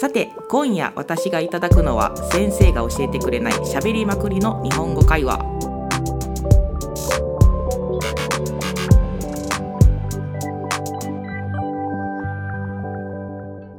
[0.00, 5.38] さて今夜私がいただくのは先生が教えてくれない喋りまくりの日本語会話。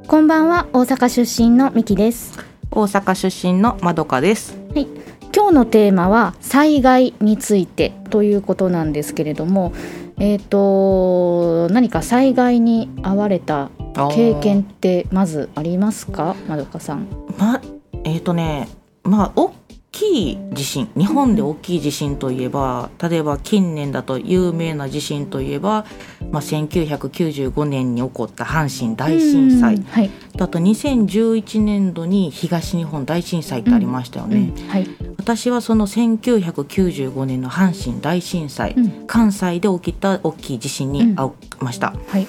[0.05, 2.37] こんばんは大阪出身のみきです。
[2.69, 4.55] 大阪出身のまどかです。
[4.75, 4.87] はい。
[5.35, 9.73] 今日のテーマは災害についてということなんですけれども
[10.19, 16.35] えっ、と何か災害に遭われた経験ってまずありますか？
[16.47, 17.07] まどかさん。
[17.37, 17.61] ま
[18.03, 18.67] えっ、とね
[19.03, 19.53] まあ大
[19.91, 25.85] きい地震日本で大きい地震といえば例えば近年だと有名な地震といえば、
[26.31, 30.09] まあ、1995年に起こった阪神大震災、うんはい。
[30.39, 34.87] あと2011年度に東日本大震災ってありましたよね、うんはい。
[35.17, 39.07] 私はその1995年の阪神大震災、うん。
[39.07, 42.27] 関西で起きた大きい地震に遭いました、はい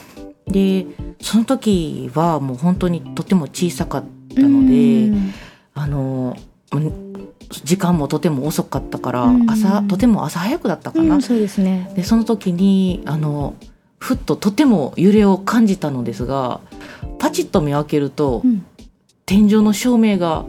[0.52, 0.86] で
[1.20, 5.32] その時はもう本当にとても小さかったので、うん。
[5.74, 6.36] あの
[6.72, 7.12] うん
[7.64, 9.50] 時間もとても遅かったから、うん。
[9.50, 11.90] 朝とても朝早くだったかな、うんそうですね。
[11.96, 13.54] でその時にあの
[13.98, 16.60] ふっととても揺れを感じたのですが
[17.18, 18.64] パチッと目を開けると、うん。
[19.24, 20.44] 天井の照明が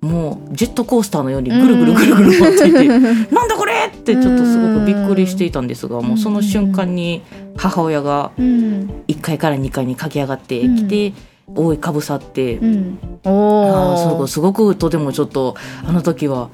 [0.00, 2.88] もうジェットコースターのようにぐるぐるぐるぐる回っていて、
[3.34, 7.22] なんだこれってちょっとすごくびっくりしていたんですが、もうその瞬間に
[7.56, 9.02] 母親がうん。
[9.08, 11.12] 1階から2階に駆け上がってきて、
[11.48, 12.98] 覆いかぶさって、うん。
[13.24, 16.50] あーすごおくすごくとてもちょっとあの時は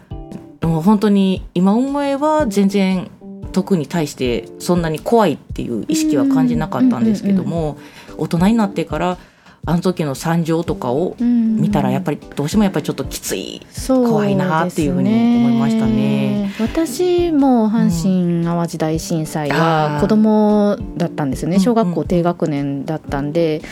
[0.62, 3.10] もう本当に今思えば全然
[3.52, 7.78] 特に対してそんなに怖いっていう意識は感じなかったんですけども、
[8.16, 9.18] 大人になってから
[9.64, 16.52] あの時の惨状とかを見たらやっぱりどうしてもやっぱりちょっときつい、怖いなっていうふうに思いましたね。
[16.60, 21.64] 私も阪神・淡路大震災は子供だったんですよね、うんうん。
[21.64, 23.62] 小学校低学年だったんで、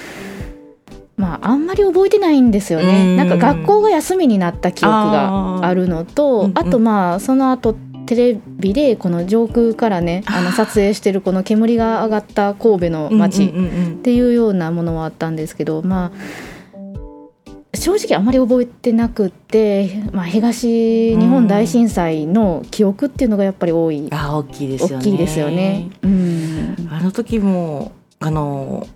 [1.17, 7.75] まああんまり覚えてないんですよね、うんなんか学校が休みになった記憶があるのとあ,、とまあその後
[8.11, 13.93] テレビでこの上空からねあの撮影してるこの煙が上がった神戸の街、うんうんうんうん。
[13.93, 24.97] っていうようなものはあったんですけどまあ正直あまり覚えてなくって、まあ、東日本大震災の記憶っていうのがやっぱり多い、あー大きいですよね。
[24.97, 25.91] 大きいですよね。
[26.03, 26.89] うん。
[26.91, 28.89] あの時もあの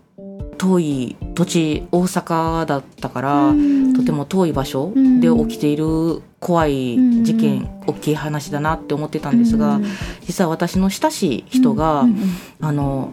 [0.59, 3.55] 遠い土地大阪だったから、
[3.97, 9.85] とても遠い場所で起きている怖い事件、うん大きい話だなって思ってたんですが、うん
[10.23, 12.17] 実は私の親しい人が、うんうん
[12.61, 13.13] あの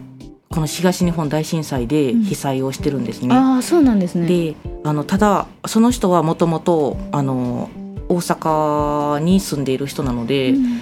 [0.50, 3.34] この東日本大震災で被災をしてるんですね。
[3.34, 4.26] ああそうなんですね。
[4.26, 4.54] で
[4.84, 7.70] あのただその人はもともとあの
[8.10, 10.80] 大阪に住んでいる人なので、うん。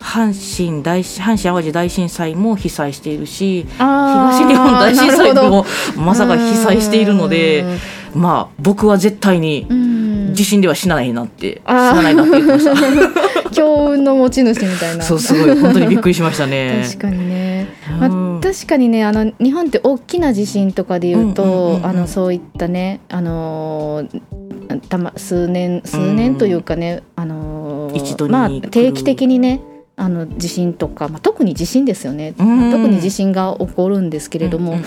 [0.00, 5.64] 阪神大阪神・淡路大震災も被災しているし東日本大震災も
[5.96, 7.64] まさか被災しているので
[8.14, 9.93] まあ僕は絶対にうん
[10.34, 13.50] 地震では死なないなって、死なないなって言ってました。
[13.50, 15.04] 強運の持ち主みたいな。
[15.04, 16.82] そうすごい本当にびっくりしましたね。
[16.86, 17.68] 確かにね。
[17.90, 24.20] うんまあ、確かにねあの日本って大きな地震とかで言うと、あのそういったねあのー
[24.88, 27.90] たま数年数年というかね、あの
[28.28, 29.60] まあ定期的にね
[29.96, 34.78] あの地震とか、まあ、特に地震ですよね、うん特に地震が起こるんですけれども、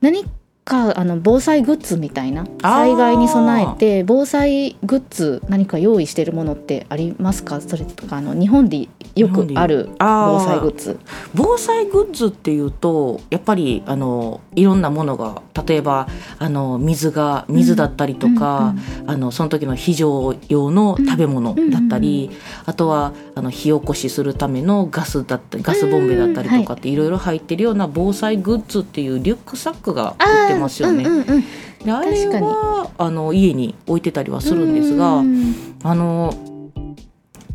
[0.00, 0.24] 何
[0.64, 7.60] かあの防災グッズみたいな災害に備えて防災グッズ何か用意しているものってありますか？
[7.60, 11.00] それとかあの日本でよくある防災グッズ。
[11.34, 16.06] 防災グッズっていうとやっぱりあのいろんなものが例えば
[16.38, 22.30] あの水が水だったりとか、あのその時の非常用の食べ物だったり、
[22.66, 26.96] あとはあの火起こしするためのガスだったりガスボンベだったりとかってい。
[27.00, 31.04] ろいろ入ってるような防災グッズっていうリュックサックが売ってますよね。
[31.04, 31.44] うんうんうん
[31.84, 36.34] であれはあの家に置いてたりはするんですが、うんあの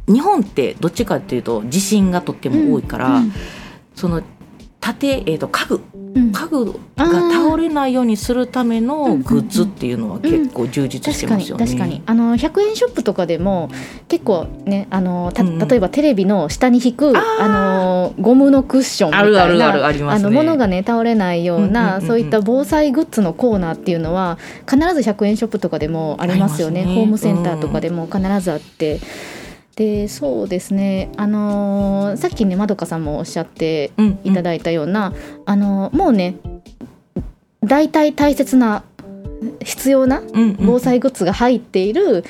[0.07, 3.31] 日本ってどっちかっていうと地震がとっても多いから、うん
[3.95, 4.21] その
[4.85, 5.81] 縦、えー、と家具。
[6.15, 6.31] うん。
[6.31, 11.65] 家具が倒れないようにするためのグッズっていうのは結構充実して確かにますよね。
[11.65, 13.69] 確かにあの100円ショップとかでも
[14.07, 15.67] 結構ねあのたうんうん。
[15.67, 20.29] 例えばテレビの下に引くああのゴムのクッションみたいなあるあるあるありますね。
[20.29, 22.05] のものがね倒れないよううんうんうんな、うん。
[22.05, 24.37] そういった防災グッズのコーナーっていうのは
[24.69, 26.85] 必ず100円ショップとかでもありますよね。
[26.85, 26.93] ね。
[26.93, 28.99] ホームセンターとかでも必ずあって。
[29.75, 35.13] でそうですね、あのーさっきねまどかさんもおっしゃってうんいただいたような、
[35.45, 36.35] あのーもうね
[37.61, 38.83] 大体大切な
[39.61, 40.57] 必要なうんうん。
[40.59, 42.23] 防災グッズが入っている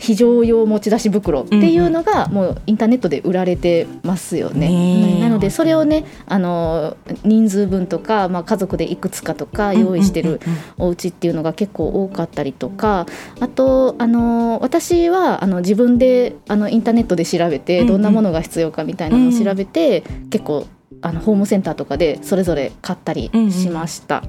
[0.00, 4.68] 非常用持ち出し袋っていうのがもうインターネットで売られてますよね。
[4.68, 5.20] ねえ。
[5.20, 10.40] なのでそれをねあの人数分とか、まあ、家族でいくつかとか用意してる
[10.78, 13.06] お家っていうのが結構多かったりとか
[13.40, 17.92] あとあの私はあの自分であのインターネットで調べてうんうん。
[17.92, 20.66] どんなものが必要かみたいなのを調べて、結構
[21.02, 24.22] あのホームセンターとかでそれぞれ買ったりしました。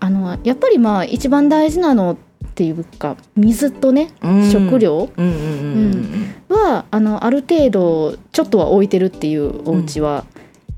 [0.00, 2.16] あのやっぱりまあ一番大事なの
[2.58, 4.50] っていうか水とね、うん。
[4.50, 5.08] 食料？
[5.16, 10.24] うんうんうんはあのある程度ちょっとは置いてるっていうお家は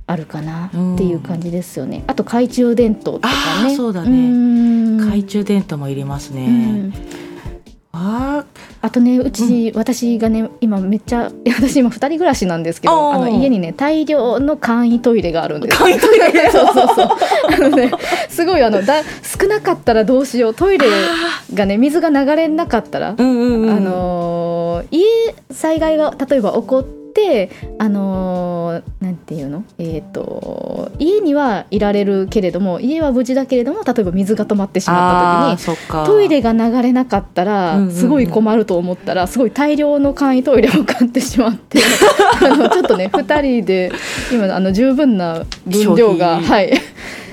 [0.06, 2.04] あるかなっていう感じですよね。
[2.06, 3.30] あと懐中電灯とか
[3.60, 3.72] あね。
[3.72, 4.10] ーそうだね。
[4.10, 4.98] うん。
[4.98, 6.48] 懐中電灯もいりますうね。
[6.48, 6.92] ん。
[7.92, 8.44] あ
[8.82, 15.76] あとねうち、私がね今めっちゃ 私今二人暮らしなんですけどあの家にね大量の簡易トイレがあるんです。
[15.76, 16.48] 簡易トイレ？
[16.50, 17.08] そうそうそう。
[17.52, 17.90] あのね
[18.28, 20.54] すごいあのだ少なかったらどうしよう。
[20.54, 20.86] トイレ
[21.52, 23.70] がね水が流れなかったら、うんうんうん。
[23.70, 25.04] あのー家
[25.50, 26.99] 災害が例えば起こって
[27.78, 29.64] あのーなんていうの？
[29.78, 37.94] えっ、と家にはいられるけれども家は無事だけれども例えば水が止まってしまった時にトイレが流れなかったら、うんうんうん。
[37.94, 41.80] すごい困ると思ったらすごい大量の簡易トイレを買ってしまって
[42.42, 43.92] あのちょっとね2人で
[44.32, 46.72] 今あの十分な分量がはい。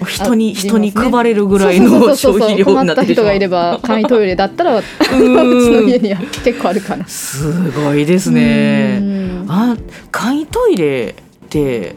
[0.06, 7.08] 人にあ人に配れるぐらいの消費量困ったになって人がいれば簡易トイレだったらうちんの家には結構あるかな。
[7.08, 9.02] すごいですね。
[9.48, 9.78] うんあ
[10.12, 11.16] 簡易トイレ
[11.46, 11.96] って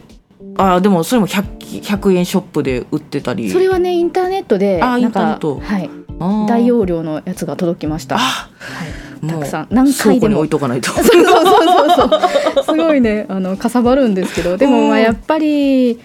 [0.57, 3.49] あでもそれも 100, 100円ショップで売ってたり。
[3.49, 5.59] それはねインターネットであイなんかンターネット。
[5.59, 5.89] はい。
[6.47, 8.17] 大容量のやつが届きました。
[8.17, 8.49] は
[9.23, 9.67] あい、たくさん。
[9.71, 10.37] 何回でも。
[10.39, 10.91] 置いとかないと。
[10.93, 12.09] そうそうそう
[12.55, 12.63] そう。
[12.63, 14.57] すごいねあのかさばるんですけど。
[14.57, 15.99] でもまあうんやっぱり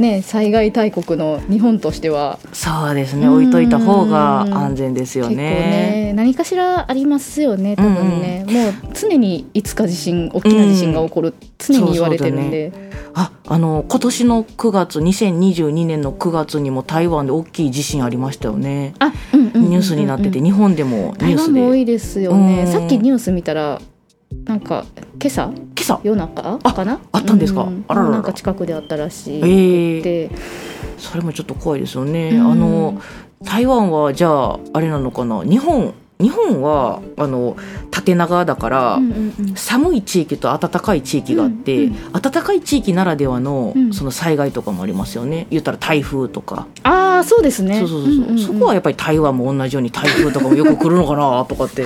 [0.00, 2.38] ね災害大国の日本としては。
[2.52, 3.28] そうですね。
[3.28, 12.72] 置いといた方が安全ですよ結構ねね何かしらありますよね多分ね、もう常にいつか地震大きな地震が起こる、常に言われてるんで、
[13.14, 18.94] ああの今年の9月2022年の9月にも台湾で大きい地震ありましたよね。
[18.98, 19.70] あ、うんうんうんうんうん。
[19.70, 21.60] ニュースになってて日本でもニュ台湾ースで。
[21.60, 22.72] も多いですよね、うん。
[22.72, 23.80] さっきニュース見たら
[24.44, 24.84] なんか
[25.22, 25.52] 今朝？
[25.52, 26.00] 今朝？
[26.02, 26.58] 夜中？
[26.62, 27.00] あかな？
[27.12, 27.62] あったんですか？
[27.62, 27.84] うん。
[27.88, 28.14] あららら。
[28.16, 29.40] なんか近くであったらしい。
[29.40, 29.44] え。
[29.44, 30.30] ー、で、
[30.98, 32.50] それもちょっと怖いですよね、うん。
[32.50, 33.00] あの
[33.44, 35.42] 台湾はじゃああれなのかな？
[35.44, 37.56] 日本日本はあの
[37.90, 39.54] 縦長だから、うんうんうん。
[39.54, 43.92] 寒い地域と暖かい地域があって、うん暖かい地域ならではの,、うん。
[43.94, 45.46] その災害とかもありますよね。
[45.50, 46.90] 言ったら台風とか、あ
[47.20, 47.78] あそうですね。
[47.78, 48.38] そうそうそうそう、んんん。
[48.38, 51.84] そこはやっぱり台湾も同じように台風とかもよく来るのかなとかって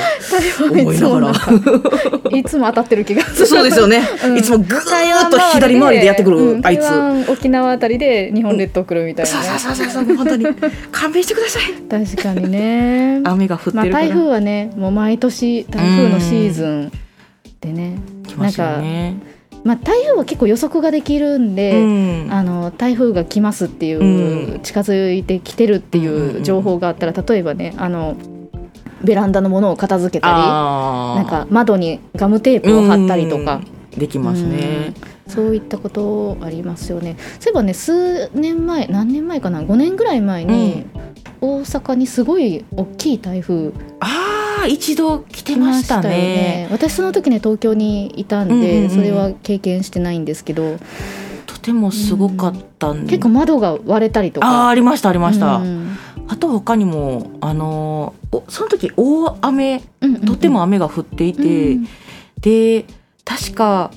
[0.70, 1.32] 思いながら。
[2.30, 3.46] いつも当たってる気がする。
[3.46, 4.38] そうですよね、うん。
[4.38, 6.66] いつもぐーっと左回りでやってくる、うん。
[6.66, 6.84] あいつ。
[7.30, 10.46] 沖縄あたりで日本列島来るみたいなね、そうそうそうそう本当に。
[10.90, 11.72] 勘弁してください。
[11.88, 13.20] 確かにね。
[13.24, 16.92] 雨が降ってまある台風はねもう毎年台風のシーズン
[17.60, 17.98] でね。
[18.26, 19.33] 来ますよね
[19.64, 22.32] まあ台風は結構予測ができるんで、うん。
[22.32, 24.60] あの台風が来ますっていう、うん。
[24.60, 28.16] 近づいてきてるっていう情報があったら例えばねあの
[29.02, 34.92] ベランダのものを片付けたりなんか窓にガムテープを貼ったりとか、うんできますね。
[35.28, 37.16] そういったことありますよね。
[37.38, 40.84] そういえばね数年前何年前かな？5年ぐらい前に、
[41.40, 46.68] 大阪にすごい大きい台風ああ一度来て来ましたねね。
[46.70, 48.90] 私その時ね東京にいたんで、うんうんうん。
[48.90, 50.78] それは経験してないんですけど。
[51.46, 53.10] とてもすごかったんで。
[53.12, 55.96] 結構窓が割れたりとああかありましたありました、うん。
[56.28, 58.14] あと他にもあの
[58.48, 60.24] その時大雨うんうんうん。
[60.26, 61.88] とても雨が降っていて、うん。
[62.40, 62.84] で
[63.24, 63.90] 確か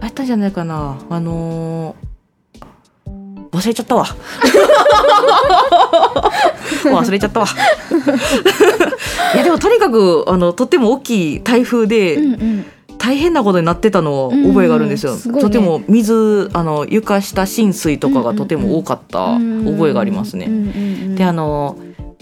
[0.00, 0.98] あったんじゃないかな。
[1.08, 2.06] あのー
[3.56, 4.04] 忘れちゃったわ
[6.94, 7.46] 忘れちゃったわ。
[9.34, 12.64] いやでもとにかくあのとっても大きい台風で、うんうん。
[12.98, 15.40] 大変なことになってたのを覚えがあるんですよ、うんね。
[15.40, 20.62] とても水あの床下浸水とかがとても多かった覚えがありますね、うんうんう
[21.12, 21.76] んであの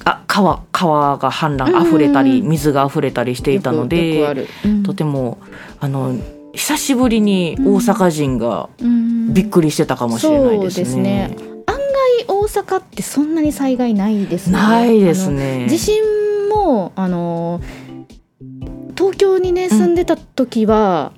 [0.05, 4.49] あ川川が氾濫溢れたり、うん水が溢れたりしていたのでる。
[4.65, 4.83] うん。
[4.83, 5.39] とても
[5.81, 6.15] あの
[6.53, 9.33] 久しぶりに大阪人がうん。
[9.33, 10.85] びっくりしてたかもしれないですね。
[10.85, 11.54] そうですね
[12.29, 14.53] 大阪ってそんなに災害ないですね。
[14.53, 15.67] ないですね。
[15.69, 16.03] 地震
[16.49, 17.61] もあの
[18.97, 21.13] 東京にね住んでた時は、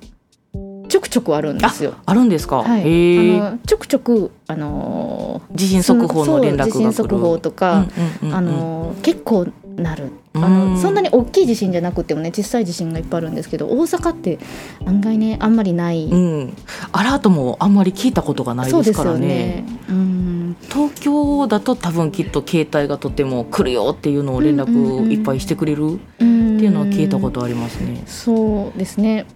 [0.89, 1.95] ちょくちょくあるんですよ。
[2.07, 2.63] あるんですか？
[2.63, 3.39] はい。
[3.41, 7.87] あのちょくちょくあの地震速報の連絡地震速報とか、
[8.33, 10.11] あの結構なる。
[10.35, 10.75] あうん。
[10.75, 14.39] のそんなに大きい地震じゃなくてもね小さい地震がいっぱいあるんですけど大阪って
[14.85, 16.57] 案外ねあんまりない、うん、
[16.93, 19.65] アラートもあんまり聞いたことがないそうですよですからねね。
[19.89, 28.03] うん東京だと多分きっと携帯がとても来るよっていうのを連絡いっぱいしてくれるうんいうのは聞いたことありますね。
[28.07, 29.27] そうですね。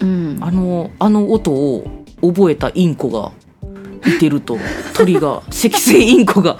[0.00, 0.38] うん。
[0.40, 1.84] あのあの音を
[2.20, 3.32] 覚えたインコが
[4.06, 4.58] いてると
[4.94, 6.58] 鳥が赤星インコが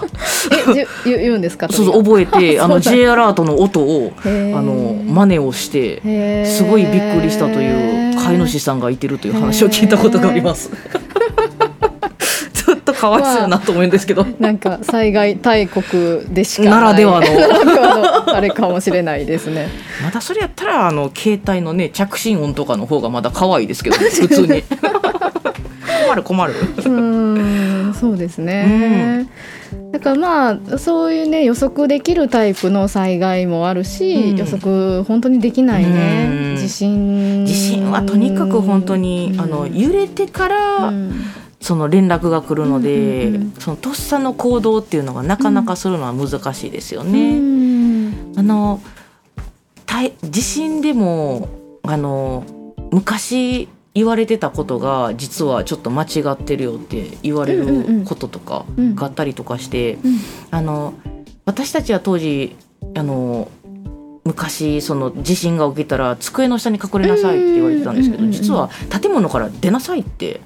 [0.74, 10.70] え言言うんですかそうそう覚えて あの J アラートの音をあの真似をしてすごいびっくりしたという飼い主さんがいてるという話を聞いたことがあります。
[13.04, 18.34] かわいそうやなと思うんですけど、まあ、なんか災害大国でしかならでは の。
[18.34, 19.68] あれかもしれないですね。
[20.02, 24.64] まだそれやったらあの携帯のね着信音とかの方がまだ可愛いですけど 普通に。
[26.06, 26.54] 困る困る。
[26.86, 29.26] うんそうですね、
[29.72, 37.46] うん、だからまあそういうね予測できるタイプの災害もあるし、うん、予測本当にできないね、地震。
[37.46, 40.92] 地震はとにかく本当に、あの揺れてから、
[41.64, 47.38] その連絡が来るので、うんうんうん、そのとっさの行動っていうのがなかなかするのは難しいですよね。
[47.38, 48.82] うん、あの
[50.22, 51.48] 地震でも
[51.82, 52.44] あの
[52.90, 59.96] 昔言われてたことが実はちょっと間違ってるよって言われることとかがあったりとかして、
[60.50, 60.92] あの
[61.46, 62.56] 私たちは当時
[62.94, 63.48] あの
[64.26, 68.68] 昔その地震が起きたら机の下に隠れなさいって言われてたんですけど実は
[69.00, 70.42] 建物から出なさいって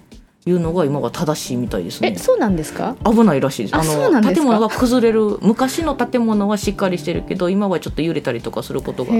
[0.49, 2.12] いうのが今が正しいみたいですね。
[2.14, 2.97] え、そうなんですか？
[3.05, 3.75] 危ないらしいです。
[3.75, 9.17] あの建物が崩れる昔の建物はしっかりしてるけど今はちょっと揺れたりとかすることが多く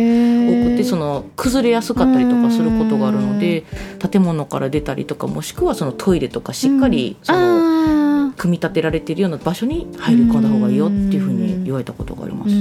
[0.77, 3.65] てその崩れやすかったりとかすることがあるので
[4.11, 12.55] 建物から出たりとかもしくはそのトイレとかしっかりその組み立てられているような場所に入り込んだ方がいいよっていうふうに言われたことがあります。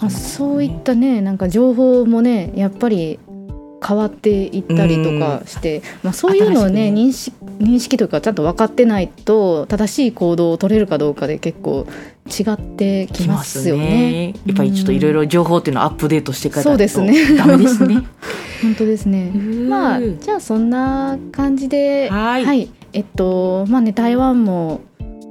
[0.00, 3.18] まあ、そういったねなんか情報もねやっぱり
[3.90, 11.88] 変わっていったりとかして、まあ、そういうのをね認識認識というかちゃんと分かってないと正しい行動を取れるかどうかで結構
[12.26, 13.84] 違ってきますよね。
[13.84, 14.34] ね。
[14.46, 17.36] やっぱりちょっといろいろ情報っていうのをアップデートしていかないとそうですね。
[17.36, 17.96] ダメですね。
[18.62, 19.32] 本当ですね。
[19.68, 24.82] まあじゃあそんな感じではい、えっとまあね台湾も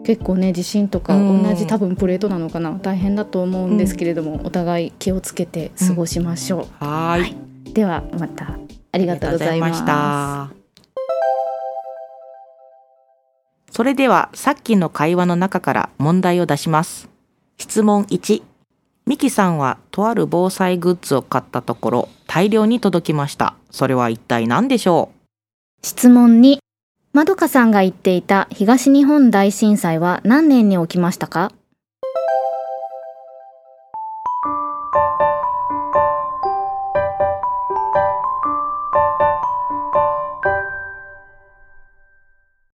[0.04, 2.78] 結構ね地震とか同じ多分プレートなのかな。
[2.82, 6.60] 大変だと思うんですけれども、うん、お互い気をつけて過ごしましょう。
[6.82, 8.58] うん、はいではまた。
[8.92, 10.50] ありがとうございました。
[13.72, 17.08] それではさっきの会話の中から問題を出します。
[17.58, 18.42] 質問1
[19.06, 23.56] ミキさんはとある防災グッズを買ったところ大量に届きました。
[23.72, 25.12] それは一体何でしょ
[25.82, 25.86] う？
[25.86, 26.58] 質問2
[27.14, 31.52] まどかさんが言っていた東日本大震災は何年に起きましたか？